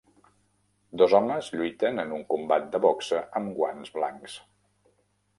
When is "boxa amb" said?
2.85-3.53